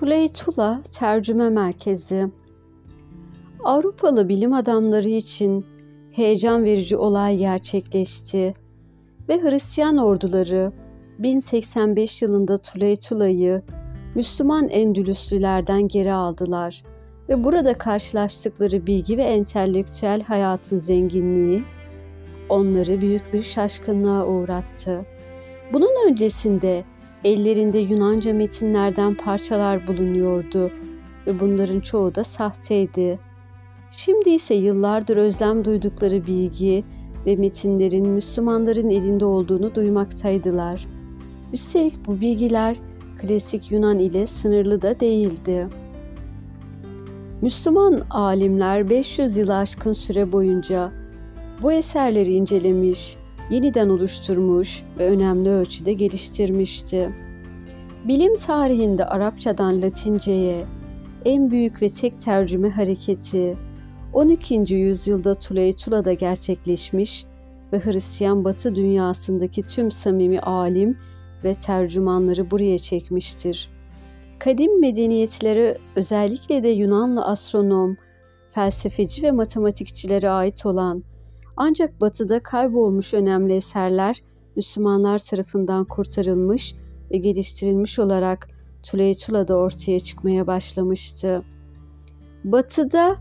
Tuleytula 0.00 0.82
Tercüme 0.98 1.50
Merkezi 1.50 2.26
Avrupalı 3.64 4.28
bilim 4.28 4.52
adamları 4.52 5.08
için 5.08 5.66
heyecan 6.12 6.64
verici 6.64 6.96
olay 6.96 7.38
gerçekleşti 7.38 8.54
ve 9.28 9.42
Hristiyan 9.42 9.96
orduları 9.96 10.72
1085 11.18 12.22
yılında 12.22 12.58
Tuleytula'yı 12.58 13.62
Müslüman 14.14 14.68
Endülüslülerden 14.68 15.88
geri 15.88 16.12
aldılar 16.12 16.82
ve 17.28 17.44
burada 17.44 17.78
karşılaştıkları 17.78 18.86
bilgi 18.86 19.18
ve 19.18 19.22
entelektüel 19.22 20.22
hayatın 20.22 20.78
zenginliği 20.78 21.62
onları 22.48 23.00
büyük 23.00 23.32
bir 23.32 23.42
şaşkınlığa 23.42 24.26
uğrattı. 24.26 25.06
Bunun 25.72 26.10
öncesinde 26.10 26.84
ellerinde 27.24 27.78
Yunanca 27.78 28.34
metinlerden 28.34 29.14
parçalar 29.14 29.88
bulunuyordu 29.88 30.70
ve 31.26 31.40
bunların 31.40 31.80
çoğu 31.80 32.14
da 32.14 32.24
sahteydi. 32.24 33.18
Şimdi 33.90 34.30
ise 34.30 34.54
yıllardır 34.54 35.16
özlem 35.16 35.64
duydukları 35.64 36.26
bilgi 36.26 36.84
ve 37.26 37.36
metinlerin 37.36 38.08
Müslümanların 38.08 38.90
elinde 38.90 39.24
olduğunu 39.24 39.74
duymaktaydılar. 39.74 40.86
Üstelik 41.52 42.06
bu 42.06 42.20
bilgiler 42.20 42.76
klasik 43.18 43.72
Yunan 43.72 43.98
ile 43.98 44.26
sınırlı 44.26 44.82
da 44.82 45.00
değildi. 45.00 45.68
Müslüman 47.42 48.02
alimler 48.10 48.90
500 48.90 49.36
yılı 49.36 49.56
aşkın 49.56 49.92
süre 49.92 50.32
boyunca 50.32 50.92
bu 51.62 51.72
eserleri 51.72 52.32
incelemiş, 52.32 53.16
yeniden 53.50 53.88
oluşturmuş 53.88 54.82
ve 54.98 55.06
önemli 55.06 55.48
ölçüde 55.48 55.92
geliştirmişti. 55.92 57.10
Bilim 58.08 58.36
tarihinde 58.36 59.04
Arapçadan 59.04 59.82
Latince'ye 59.82 60.64
en 61.24 61.50
büyük 61.50 61.82
ve 61.82 61.88
tek 61.88 62.20
tercüme 62.20 62.70
hareketi 62.70 63.56
12. 64.12 64.74
yüzyılda 64.74 65.34
Tuleytula'da 65.34 66.12
gerçekleşmiş 66.12 67.24
ve 67.72 67.80
Hristiyan 67.84 68.44
Batı 68.44 68.74
dünyasındaki 68.74 69.62
tüm 69.62 69.90
samimi 69.90 70.40
alim 70.40 70.98
ve 71.44 71.54
tercümanları 71.54 72.50
buraya 72.50 72.78
çekmiştir. 72.78 73.70
Kadim 74.38 74.80
medeniyetlere 74.80 75.78
özellikle 75.96 76.62
de 76.62 76.68
Yunanlı 76.68 77.24
astronom, 77.24 77.96
felsefeci 78.52 79.22
ve 79.22 79.30
matematikçilere 79.30 80.30
ait 80.30 80.66
olan 80.66 81.04
ancak 81.56 82.00
batıda 82.00 82.42
kaybolmuş 82.42 83.14
önemli 83.14 83.52
eserler 83.52 84.22
Müslümanlar 84.56 85.18
tarafından 85.18 85.84
kurtarılmış 85.84 86.74
ve 87.10 87.16
geliştirilmiş 87.16 87.98
olarak 87.98 88.48
Tuleytula'da 88.82 89.56
ortaya 89.56 90.00
çıkmaya 90.00 90.46
başlamıştı. 90.46 91.42
Batıda 92.44 93.16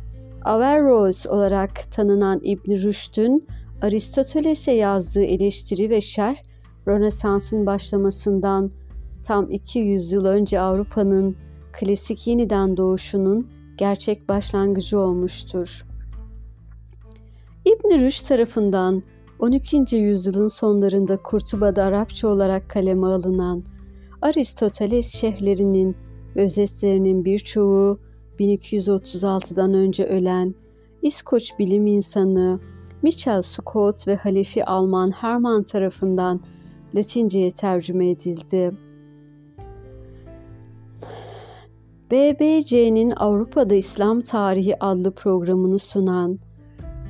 Averroes 0.45 1.27
olarak 1.27 1.91
tanınan 1.91 2.41
İbn 2.43 2.71
Rüşd'ün 2.71 3.47
Aristoteles'e 3.81 4.71
yazdığı 4.71 5.23
eleştiri 5.23 5.89
ve 5.89 6.01
şerh, 6.01 6.37
Rönesans'ın 6.87 7.65
başlamasından 7.65 8.71
tam 9.23 9.51
200 9.51 10.11
yıl 10.11 10.25
önce 10.25 10.59
Avrupa'nın 10.59 11.35
klasik 11.73 12.27
yeniden 12.27 12.77
doğuşunun 12.77 13.47
gerçek 13.77 14.29
başlangıcı 14.29 14.99
olmuştur. 14.99 15.85
İbn 17.65 17.99
Rüşd 17.99 18.27
tarafından 18.27 19.03
12. 19.39 19.95
yüzyılın 19.95 20.47
sonlarında 20.47 21.17
Kurtuba'da 21.17 21.83
Arapça 21.83 22.27
olarak 22.27 22.69
kaleme 22.69 23.07
alınan 23.07 23.63
Aristoteles 24.21 25.13
şehirlerinin 25.13 25.95
özetlerinin 26.35 27.25
birçoğu 27.25 27.99
1236'dan 28.39 29.73
önce 29.73 30.05
ölen 30.05 30.55
İskoç 31.01 31.59
bilim 31.59 31.87
insanı 31.87 32.59
Michel 33.01 33.41
Scott 33.41 34.07
ve 34.07 34.15
Halefi 34.15 34.65
Alman 34.65 35.11
Hermann 35.11 35.63
tarafından 35.63 36.41
Latince'ye 36.95 37.51
tercüme 37.51 38.09
edildi. 38.09 38.71
BBC'nin 42.11 43.11
Avrupa'da 43.11 43.75
İslam 43.75 44.21
Tarihi 44.21 44.83
adlı 44.83 45.11
programını 45.11 45.79
sunan 45.79 46.39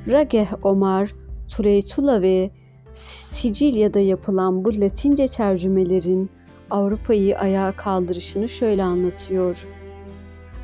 Rageh 0.08 0.46
Omar, 0.62 1.14
Tuleytula 1.56 2.22
ve 2.22 2.50
Sicilya'da 2.92 3.98
yapılan 3.98 4.64
bu 4.64 4.80
Latince 4.80 5.26
tercümelerin 5.26 6.30
Avrupa'yı 6.70 7.38
ayağa 7.38 7.72
kaldırışını 7.76 8.48
şöyle 8.48 8.82
anlatıyor. 8.82 9.66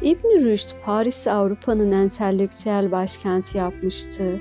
İbn 0.03 0.29
Rüşd 0.29 0.71
Paris'i 0.85 1.31
Avrupa'nın 1.31 1.93
entelektüel 1.93 2.93
başkenti 2.93 3.59
yapmıştı. 3.59 4.41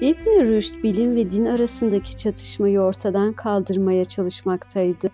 İbn 0.00 0.40
Rüşd 0.40 0.74
bilim 0.82 1.16
ve 1.16 1.30
din 1.30 1.46
arasındaki 1.46 2.16
çatışmayı 2.16 2.80
ortadan 2.80 3.32
kaldırmaya 3.32 4.04
çalışmaktaydı. 4.04 5.10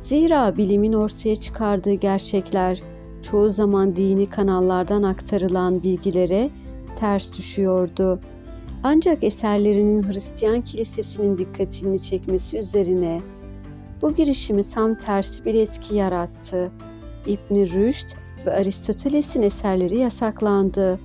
Zira 0.00 0.56
bilimin 0.56 0.92
ortaya 0.92 1.36
çıkardığı 1.36 1.94
gerçekler 1.94 2.82
çoğu 3.22 3.50
zaman 3.50 3.96
dini 3.96 4.28
kanallardan 4.28 5.02
aktarılan 5.02 5.82
bilgilere 5.82 6.50
ters 6.96 7.38
düşüyordu. 7.38 8.20
Ancak 8.82 9.24
eserlerinin 9.24 10.02
Hristiyan 10.02 10.60
kilisesinin 10.60 11.38
dikkatini 11.38 11.98
çekmesi 11.98 12.58
üzerine 12.58 13.20
bu 14.02 14.14
girişimi 14.14 14.64
tam 14.64 14.94
tersi 14.94 15.44
bir 15.44 15.54
etki 15.54 15.94
yarattı. 15.94 16.70
İbn 17.26 17.54
Rüşd 17.54 18.08
ve 18.46 18.52
Aristoteles'in 18.52 19.42
eserleri 19.42 19.98
yasaklandı. 19.98 21.00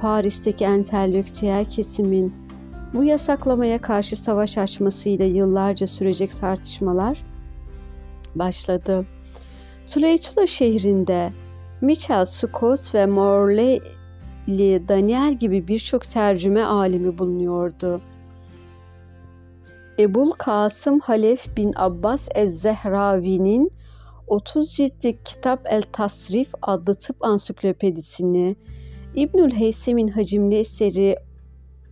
Paris'teki 0.00 0.64
entelektüel 0.64 1.64
kesimin 1.64 2.34
bu 2.94 3.04
yasaklamaya 3.04 3.78
karşı 3.78 4.16
savaş 4.16 4.58
açmasıyla 4.58 5.24
yıllarca 5.24 5.86
sürecek 5.86 6.40
tartışmalar 6.40 7.24
başladı. 8.34 9.06
Tuleytula 9.90 10.46
şehrinde 10.46 11.32
Michel 11.80 12.26
Scott 12.26 12.94
ve 12.94 13.06
Morley 13.06 13.80
Daniel 14.48 15.34
gibi 15.34 15.68
birçok 15.68 16.04
tercüme 16.04 16.62
alimi 16.62 17.18
bulunuyordu. 17.18 18.00
Ebul 19.98 20.30
Kasım 20.30 21.00
Halef 21.00 21.56
bin 21.56 21.72
Abbas 21.76 22.28
Ez-Zehravi'nin 22.34 23.72
30 24.26 24.74
ciltlik 24.74 25.24
Kitap 25.24 25.66
el 25.70 25.82
Tasrif 25.82 26.48
adlı 26.62 26.94
tıp 26.94 27.24
ansiklopedisini, 27.24 28.56
İbnül 29.14 29.50
Heysem'in 29.50 30.08
hacimli 30.08 30.54
eseri 30.54 31.16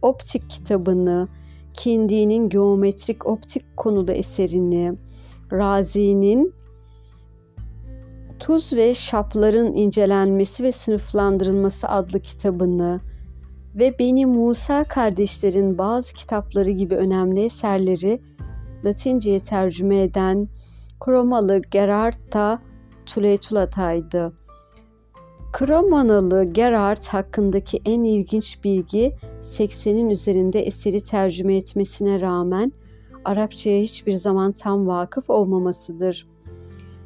Optik 0.02 0.50
kitabını, 0.50 1.28
Kindi'nin 1.74 2.48
geometrik 2.48 3.26
optik 3.26 3.76
konulu 3.76 4.12
eserini, 4.12 4.92
Razi'nin 5.52 6.54
Tuz 8.40 8.72
ve 8.72 8.94
Şapların 8.94 9.72
incelenmesi 9.72 10.64
ve 10.64 10.72
sınıflandırılması 10.72 11.88
adlı 11.88 12.20
kitabını 12.20 13.00
ve 13.74 13.98
Beni 13.98 14.26
Musa 14.26 14.84
kardeşlerin 14.84 15.78
bazı 15.78 16.14
kitapları 16.14 16.70
gibi 16.70 16.94
önemli 16.94 17.44
eserleri 17.44 18.20
Latince'ye 18.84 19.40
tercüme 19.40 20.02
eden 20.02 20.46
Kromalı 21.00 21.62
Gerard 21.70 22.32
da 22.32 22.58
Tuleytulatay'dı. 23.06 24.32
Kromanalı 25.52 26.44
Gerard 26.44 27.04
hakkındaki 27.04 27.80
en 27.84 28.04
ilginç 28.04 28.64
bilgi 28.64 29.16
80'in 29.42 30.10
üzerinde 30.10 30.60
eseri 30.60 31.04
tercüme 31.04 31.56
etmesine 31.56 32.20
rağmen 32.20 32.72
Arapçaya 33.24 33.82
hiçbir 33.82 34.12
zaman 34.12 34.52
tam 34.52 34.86
vakıf 34.86 35.30
olmamasıdır. 35.30 36.26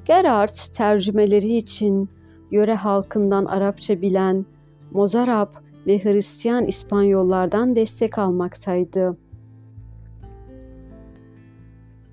Gerard 0.05 0.73
tercümeleri 0.73 1.57
için 1.57 2.09
yöre 2.51 2.75
halkından 2.75 3.45
Arapça 3.45 4.01
bilen 4.01 4.47
Mozarab 4.91 5.49
ve 5.87 6.05
Hristiyan 6.05 6.67
İspanyollardan 6.67 7.77
destek 7.77 8.19
almaktaydı. 8.19 9.17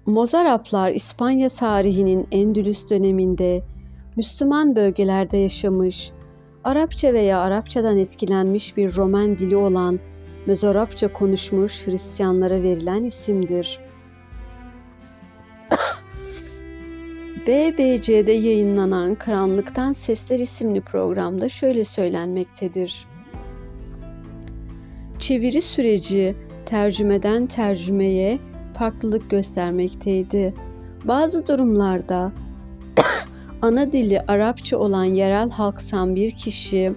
Mozaraplar 0.06 0.92
İspanya 0.92 1.50
tarihinin 1.50 2.28
Endülüs 2.32 2.90
döneminde 2.90 3.64
Müslüman 4.16 4.76
bölgelerde 4.76 5.38
yaşamış, 5.38 6.12
Arapça 6.64 7.14
veya 7.14 7.40
Arapçadan 7.40 7.98
etkilenmiş 7.98 8.78
bir 8.78 8.96
Roman 8.96 9.38
dili 9.38 9.56
olan 9.56 10.00
Mezorapça 10.46 11.14
konuşmuş 11.14 11.88
Hristiyanlara 11.88 12.62
verilen 12.62 13.04
isimdir. 13.04 13.80
BBC'de 17.52 18.32
yayınlanan 18.32 19.16
Karanlıktan 19.16 19.94
Sesler 19.94 20.40
isimli 20.40 20.82
programda 20.82 21.50
şöyle 21.50 21.84
söylenmektedir. 21.84 23.06
Çeviri 25.20 25.62
süreci 25.62 26.36
tercümeden 26.66 27.48
tercümeye 27.48 28.40
farklılık 28.78 29.30
göstermekteydi. 29.30 30.54
Bazı 31.04 31.48
durumlarda 31.48 32.32
ana 33.62 33.92
dili 33.92 34.22
Arapça 34.22 34.78
olan 34.78 35.04
yerel 35.04 35.50
halktan 35.50 36.16
bir 36.16 36.32
kişi 36.32 36.94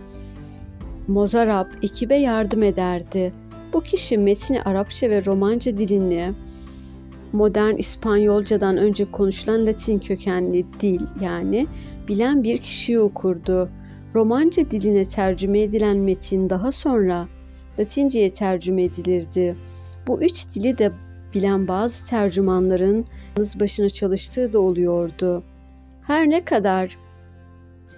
Mozarab 1.08 1.66
ekibe 1.82 2.16
yardım 2.16 2.62
ederdi. 2.62 3.32
Bu 3.72 3.80
kişi 3.80 4.18
metni 4.18 4.62
Arapça 4.62 5.10
ve 5.10 5.24
Romanca 5.24 5.78
dilini 5.78 6.32
modern 7.34 7.76
İspanyolcadan 7.76 8.76
önce 8.76 9.10
konuşulan 9.10 9.66
Latin 9.66 9.98
kökenli 9.98 10.66
dil 10.80 11.00
yani 11.22 11.66
bilen 12.08 12.42
bir 12.42 12.58
kişiyi 12.58 13.00
okurdu. 13.00 13.70
Romanca 14.14 14.70
diline 14.70 15.04
tercüme 15.04 15.60
edilen 15.60 15.96
metin 15.96 16.50
daha 16.50 16.72
sonra 16.72 17.28
Latince'ye 17.78 18.30
tercüme 18.30 18.82
edilirdi. 18.82 19.56
Bu 20.06 20.22
üç 20.22 20.54
dili 20.54 20.78
de 20.78 20.92
bilen 21.34 21.68
bazı 21.68 22.06
tercümanların 22.06 23.04
yalnız 23.36 23.60
başına 23.60 23.88
çalıştığı 23.88 24.52
da 24.52 24.58
oluyordu. 24.58 25.42
Her 26.02 26.30
ne 26.30 26.44
kadar 26.44 26.98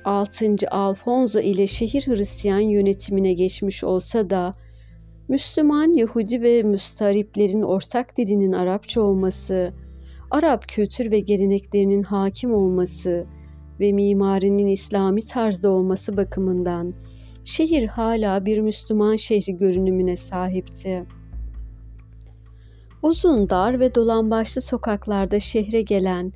6. 0.05 0.57
Alfonso 0.71 1.41
ile 1.41 1.67
şehir 1.67 2.07
Hristiyan 2.07 2.61
yönetimine 2.61 3.33
geçmiş 3.33 3.85
olsa 3.85 4.31
da 4.31 4.55
Müslüman, 5.29 5.93
Yahudi 5.93 6.43
ve 6.43 6.63
müstariplerin 6.63 7.63
ortak 7.63 8.17
dilinin 8.17 8.53
Arapça 8.53 9.01
olması, 9.01 9.73
Arap 10.31 10.69
kültür 10.69 11.11
ve 11.11 11.21
geleneklerinin 11.21 12.03
hakim 12.03 12.55
olması 12.55 13.27
ve 13.81 13.93
mimarinin 13.93 14.67
İslami 14.67 15.21
tarzda 15.21 15.71
olması 15.71 16.17
bakımından 16.17 16.95
şehir 17.45 17.87
hala 17.87 18.47
bir 18.47 18.59
Müslüman 18.59 19.17
şehri 19.17 19.57
görünümüne 19.57 20.17
sahipti. 20.17 21.05
Uzun, 23.03 23.49
dar 23.49 23.81
ve 23.81 23.95
dolambaçlı 23.95 24.61
sokaklarda 24.61 25.41
şehre 25.41 25.83
gelen 25.83 26.33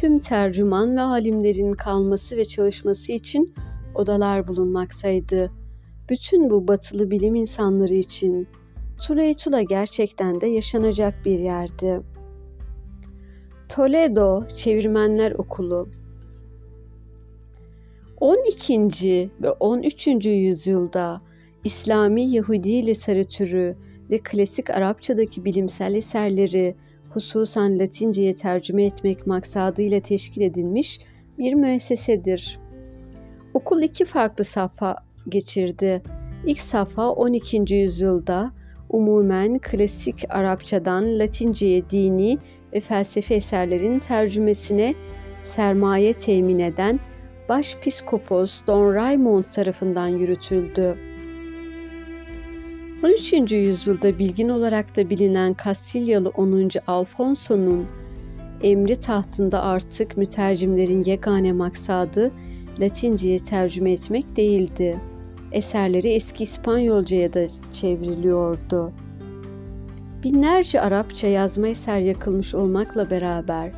tüm 0.00 0.18
tercüman 0.18 0.96
ve 0.96 1.00
alimlerin 1.00 1.72
kalması 1.72 2.36
ve 2.36 2.44
çalışması 2.44 3.12
için 3.12 3.54
odalar 3.94 4.48
bulunmaktaydı. 4.48 5.50
Bütün 6.08 6.50
bu 6.50 6.68
batılı 6.68 7.10
bilim 7.10 7.34
insanları 7.34 7.94
için 7.94 8.48
Tuleytula 9.06 9.62
gerçekten 9.62 10.40
de 10.40 10.46
yaşanacak 10.46 11.24
bir 11.24 11.38
yerdi. 11.38 12.00
Toledo 13.68 14.48
Çevirmenler 14.48 15.32
Okulu 15.32 15.88
12. 18.20 19.30
ve 19.42 19.50
13. 19.50 20.06
yüzyılda 20.26 21.20
İslami 21.64 22.22
Yahudi 22.22 22.86
literatürü 22.86 23.76
ve 24.10 24.18
klasik 24.18 24.70
Arapçadaki 24.70 25.44
bilimsel 25.44 25.94
eserleri 25.94 26.74
hususan 27.10 27.78
Latince'ye 27.78 28.32
tercüme 28.32 28.84
etmek 28.84 29.26
maksadıyla 29.26 30.00
teşkil 30.00 30.42
edilmiş 30.42 31.00
bir 31.38 31.54
müessesedir. 31.54 32.58
Okul 33.54 33.82
iki 33.82 34.04
farklı 34.04 34.44
safha 34.44 35.05
geçirdi. 35.28 36.02
İlk 36.46 36.60
safha 36.60 37.10
12. 37.10 37.74
yüzyılda 37.74 38.52
umumen 38.88 39.58
klasik 39.58 40.24
Arapçadan 40.28 41.18
Latince'ye 41.18 41.90
dini 41.90 42.38
ve 42.72 42.80
felsefe 42.80 43.34
eserlerin 43.34 43.98
tercümesine 43.98 44.94
sermaye 45.42 46.12
temin 46.12 46.58
eden 46.58 47.00
Başpiskopos 47.48 48.66
Don 48.66 48.94
Raymond 48.94 49.44
tarafından 49.44 50.08
yürütüldü. 50.08 50.98
13. 53.04 53.52
yüzyılda 53.52 54.18
bilgin 54.18 54.48
olarak 54.48 54.96
da 54.96 55.10
bilinen 55.10 55.54
Kastilyalı 55.54 56.28
10. 56.28 56.70
Alfonso'nun 56.86 57.86
emri 58.62 58.96
tahtında 58.96 59.62
artık 59.62 60.16
mütercimlerin 60.16 61.04
yegane 61.04 61.52
maksadı 61.52 62.32
Latince'ye 62.80 63.38
tercüme 63.38 63.92
etmek 63.92 64.36
değildi. 64.36 65.00
Eserleri 65.56 66.08
eski 66.08 66.42
İspanyolcaya 66.42 67.32
da 67.32 67.46
çevriliyordu. 67.72 68.92
Binlerce 70.22 70.80
Arapça 70.80 71.26
yazma 71.26 71.68
eser 71.68 71.98
yakılmış 71.98 72.54
olmakla 72.54 73.10
beraber 73.10 73.72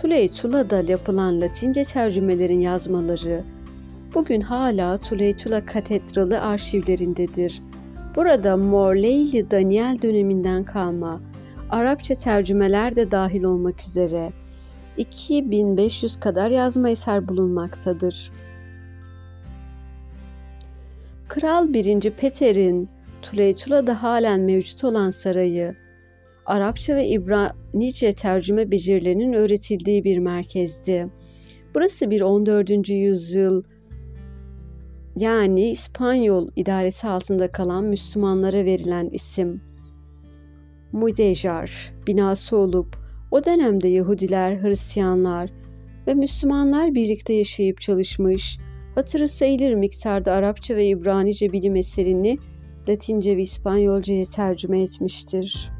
Tuley 0.00 0.28
Tula'da 0.28 0.92
yapılan 0.92 1.40
Latince 1.40 1.84
tercümelerin 1.84 2.60
yazmaları 2.60 3.44
bugün 4.14 4.40
hala 4.40 4.98
Tuley 4.98 5.36
Tula 5.36 5.66
Katedralı 5.66 6.40
arşivlerindedir. 6.40 7.62
Burada 8.16 8.56
Morleyli 8.56 9.50
Daniel 9.50 9.98
döneminden 10.02 10.64
kalma 10.64 11.20
Arapça 11.70 12.14
tercümeler 12.14 12.96
de 12.96 13.10
dahil 13.10 13.44
olmak 13.44 13.82
üzere 13.82 14.32
2500 14.96 16.20
kadar 16.20 16.50
yazma 16.50 16.90
eser 16.90 17.28
bulunmaktadır. 17.28 18.32
Kral 21.32 21.74
1. 21.74 22.10
Peter'in 22.10 22.88
Tuleytula'da 23.22 24.02
halen 24.02 24.40
mevcut 24.40 24.84
olan 24.84 25.10
sarayı, 25.10 25.74
Arapça 26.46 26.96
ve 26.96 27.08
İbranice 27.08 28.12
tercüme 28.12 28.70
becerilerinin 28.70 29.32
öğretildiği 29.32 30.04
bir 30.04 30.18
merkezdi. 30.18 31.08
Burası 31.74 32.10
bir 32.10 32.20
14. 32.20 32.88
yüzyıl 32.88 33.62
yani 35.16 35.70
İspanyol 35.70 36.48
idaresi 36.56 37.08
altında 37.08 37.52
kalan 37.52 37.84
Müslümanlara 37.84 38.64
verilen 38.64 39.08
isim. 39.12 39.60
Mudejar 40.92 41.92
binası 42.06 42.56
olup 42.56 42.96
o 43.30 43.44
dönemde 43.44 43.88
Yahudiler, 43.88 44.62
Hristiyanlar 44.62 45.50
ve 46.06 46.14
Müslümanlar 46.14 46.94
birlikte 46.94 47.32
yaşayıp 47.32 47.80
çalışmış, 47.80 48.58
hatırı 48.94 49.28
sayılır 49.28 49.74
miktarda 49.74 50.32
Arapça 50.32 50.76
ve 50.76 50.86
İbranice 50.86 51.52
bilim 51.52 51.76
eserini 51.76 52.38
Latince 52.88 53.36
ve 53.36 53.42
İspanyolcaya 53.42 54.24
tercüme 54.24 54.82
etmiştir. 54.82 55.70